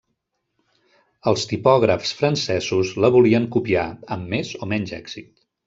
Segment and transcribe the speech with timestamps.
[1.31, 5.33] Els tipògrafs francesos la volien copiar, amb més o menys èxit.